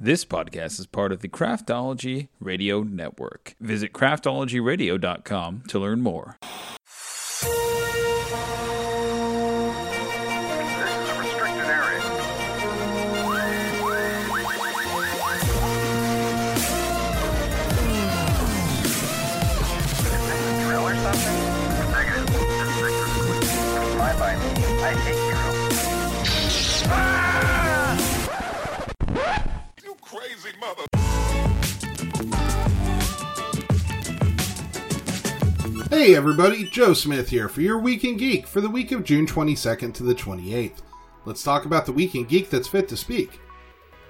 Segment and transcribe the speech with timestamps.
[0.00, 3.56] This podcast is part of the Craftology Radio Network.
[3.58, 6.36] Visit craftologyradio.com to learn more.
[25.04, 25.47] This is a
[35.98, 39.26] Hey everybody, Joe Smith here for your Week in Geek for the week of June
[39.26, 40.82] 22nd to the 28th.
[41.24, 43.40] Let's talk about the Week in Geek that's fit to speak.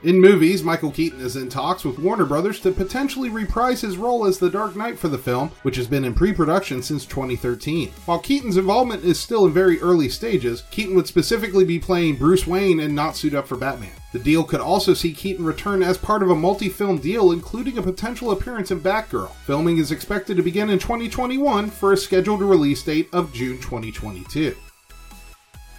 [0.05, 4.27] In movies, Michael Keaton is in talks with Warner Brothers to potentially reprise his role
[4.27, 7.91] as the Dark Knight for the film, which has been in pre production since 2013.
[8.07, 12.47] While Keaton's involvement is still in very early stages, Keaton would specifically be playing Bruce
[12.47, 13.91] Wayne and not suit up for Batman.
[14.13, 17.77] The deal could also see Keaton return as part of a multi film deal, including
[17.77, 19.33] a potential appearance in Batgirl.
[19.47, 24.55] Filming is expected to begin in 2021 for a scheduled release date of June 2022.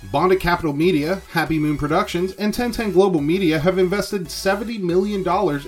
[0.04, 5.20] Bondit Capital Media, Happy Moon Productions, and 1010 Global Media have invested $70 million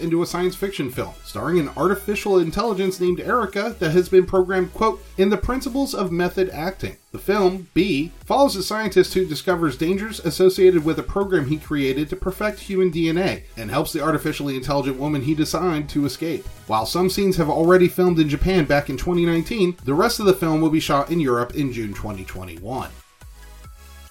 [0.01, 4.73] into a science fiction film starring an artificial intelligence named Erica that has been programmed,
[4.73, 6.95] quote, in the principles of method acting.
[7.11, 12.09] The film, B, follows a scientist who discovers dangers associated with a program he created
[12.09, 16.45] to perfect human DNA and helps the artificially intelligent woman he designed to escape.
[16.67, 20.33] While some scenes have already filmed in Japan back in 2019, the rest of the
[20.33, 22.89] film will be shot in Europe in June 2021.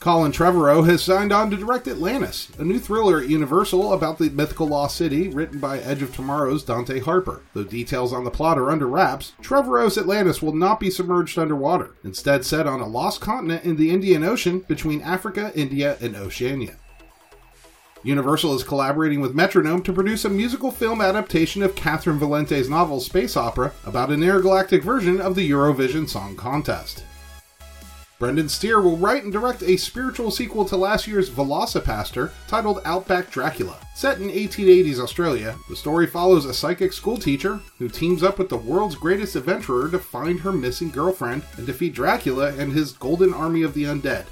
[0.01, 4.31] Colin Trevorrow has signed on to direct Atlantis, a new thriller at Universal about the
[4.31, 7.43] mythical lost city written by Edge of Tomorrow's Dante Harper.
[7.53, 11.91] Though details on the plot are under wraps, Trevorrow's Atlantis will not be submerged underwater,
[12.03, 16.77] instead set on a lost continent in the Indian Ocean between Africa, India, and Oceania.
[18.03, 23.01] Universal is collaborating with Metronome to produce a musical film adaptation of Catherynne Valente's novel
[23.01, 27.05] Space Opera about an intergalactic version of the Eurovision Song Contest.
[28.21, 33.31] Brendan Steere will write and direct a spiritual sequel to last year's VelociPastor titled Outback
[33.31, 33.79] Dracula.
[33.95, 38.59] Set in 1880s Australia, the story follows a psychic schoolteacher who teams up with the
[38.59, 43.63] world's greatest adventurer to find her missing girlfriend and defeat Dracula and his golden army
[43.63, 44.27] of the undead.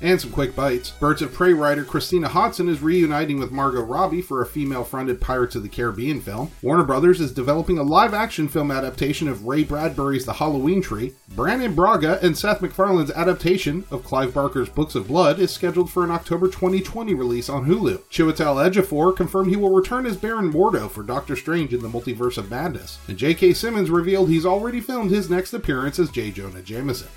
[0.00, 0.90] And some quick bites.
[0.90, 5.20] Birds of Prey writer Christina Hodson is reuniting with Margot Robbie for a female fronted
[5.20, 6.50] Pirates of the Caribbean film.
[6.62, 11.14] Warner Brothers is developing a live action film adaptation of Ray Bradbury's The Halloween Tree.
[11.34, 16.04] Brannon Braga and Seth MacFarlane's adaptation of Clive Barker's Books of Blood is scheduled for
[16.04, 18.02] an October 2020 release on Hulu.
[18.10, 22.38] Chiwetel Ejiofor confirmed he will return as Baron Mordo for Doctor Strange in the Multiverse
[22.38, 22.98] of Madness.
[23.08, 23.54] And J.K.
[23.54, 26.30] Simmons revealed he's already filmed his next appearance as J.
[26.30, 27.08] Jonah Jameson.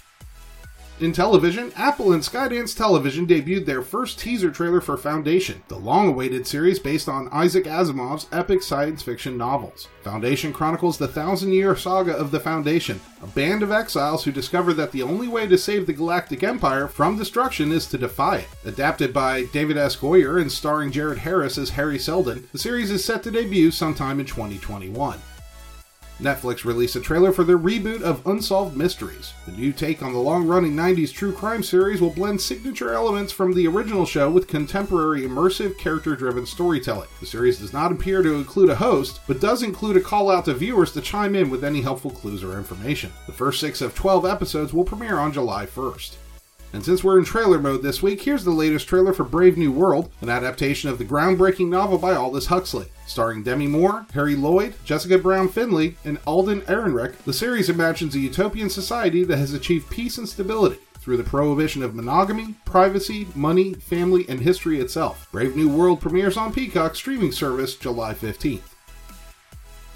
[1.02, 6.10] In television, Apple and Skydance Television debuted their first teaser trailer for Foundation, the long
[6.10, 9.88] awaited series based on Isaac Asimov's epic science fiction novels.
[10.04, 14.74] Foundation chronicles the thousand year saga of the Foundation, a band of exiles who discover
[14.74, 18.48] that the only way to save the Galactic Empire from destruction is to defy it.
[18.66, 19.96] Adapted by David S.
[19.96, 24.20] Goyer and starring Jared Harris as Hari Seldon, the series is set to debut sometime
[24.20, 25.18] in 2021.
[26.20, 29.34] Netflix released a trailer for their reboot of Unsolved Mysteries.
[29.46, 33.32] The new take on the long running 90s true crime series will blend signature elements
[33.32, 37.08] from the original show with contemporary immersive character driven storytelling.
[37.22, 40.46] The series does not appear to include a host, but does include a call out
[40.46, 43.14] to viewers to chime in with any helpful clues or information.
[43.26, 46.16] The first six of 12 episodes will premiere on July 1st.
[46.74, 49.72] And since we're in trailer mode this week, here's the latest trailer for Brave New
[49.72, 52.88] World, an adaptation of the groundbreaking novel by Aldous Huxley.
[53.08, 58.20] Starring Demi Moore, Harry Lloyd, Jessica Brown Findlay, and Alden Ehrenreich, the series imagines a
[58.20, 63.74] utopian society that has achieved peace and stability through the prohibition of monogamy, privacy, money,
[63.74, 65.28] family, and history itself.
[65.32, 68.69] Brave New World premieres on Peacock streaming service July 15th.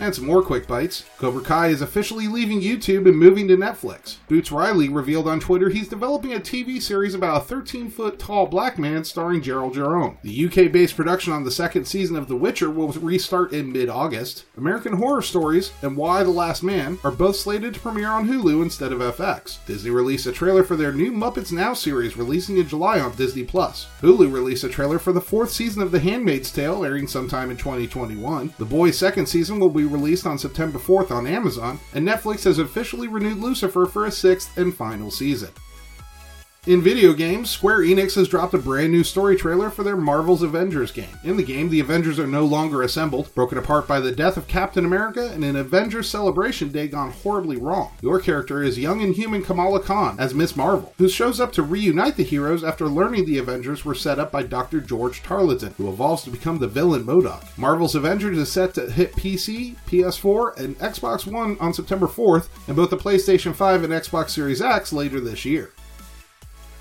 [0.04, 1.06] And some more quick bites.
[1.18, 4.18] Cobra Kai is officially leaving YouTube and moving to Netflix.
[4.28, 8.46] Boots Riley revealed on Twitter he's developing a TV series about a 13 foot tall
[8.46, 10.18] black man starring Jharrel Jerome.
[10.22, 13.88] The UK based production on the second season of The Witcher will restart in mid
[13.88, 14.44] August.
[14.58, 18.62] American Horror Stories and Y the Last Man are both slated to premiere on Hulu
[18.62, 19.66] instead of FX.
[19.66, 23.46] Disney released a trailer for their new Muppets Now series releasing in July on Disney
[23.46, 23.88] Plus.
[24.02, 27.56] Hulu released a trailer for the fourth season of The Handmaid's Tale airing sometime in
[27.56, 28.54] 2021.
[28.58, 32.60] The Boys' second season will be released on September 4th on Amazon, and Netflix has
[32.60, 35.50] officially renewed Lucifer for a sixth and final season.
[36.66, 40.44] In video games, Square Enix has dropped a brand new story trailer for their Marvel's
[40.44, 41.20] Avengers game.
[41.22, 44.48] In the game, the Avengers are no longer assembled, broken apart by the death of
[44.48, 47.92] Captain America and an Avengers celebration day gone horribly wrong.
[48.00, 51.64] Your character is young and human Kamala Khan as Miss Marvel, who shows up to
[51.64, 54.80] reunite the heroes after learning the Avengers were set up by Dr.
[54.80, 57.58] George Tarleton, who evolves to become the villain MODOK.
[57.58, 62.78] Marvel's Avengers is set to hit PC, PS4, and Xbox One on September 4th, and
[62.78, 65.74] both the PlayStation 5 and Xbox Series X later this year.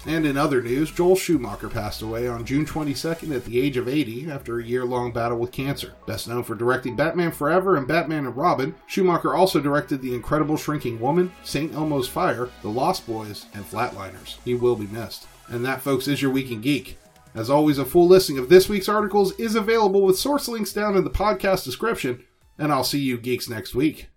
[0.04, 3.86] And in other news, Joel Schumacher passed away on June 22nd at the age of
[3.86, 5.94] 80 after a year long battle with cancer.
[6.06, 10.56] Best known for directing Batman Forever and Batman and Robin, Schumacher also directed The Incredible
[10.56, 11.72] Shrinking Woman, St.
[11.72, 14.38] Elmo's Fire, The Lost Boys, and Flatliners.
[14.44, 15.28] He will be missed.
[15.46, 16.98] And that, folks, is your Week in Geek.
[17.34, 20.96] As always, a full listing of this week's articles is available with source links down
[20.96, 22.24] in the podcast description,
[22.58, 24.08] and I'll see you geeks next week.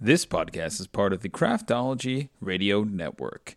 [0.00, 3.56] This podcast is part of the Craftology Radio Network.